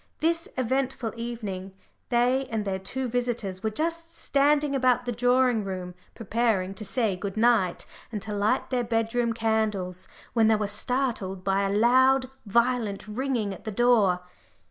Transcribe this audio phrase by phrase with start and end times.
[0.19, 1.73] This eventful evening
[2.09, 7.15] they and their two visitors were just standing about the drawing room, preparing to say
[7.15, 11.77] good night and to light their bed room candles, when they were startled by a
[11.77, 14.21] loud violent ringing at the door.